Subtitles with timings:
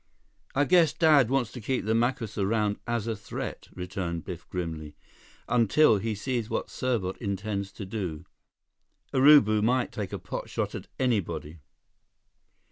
[0.55, 4.95] "I guess Dad wants to keep the Macus around as a threat," returned Biff grimly,
[5.47, 8.25] "until he sees what Serbot intends to do.
[9.13, 11.59] Urubu might take a pot shot at anybody."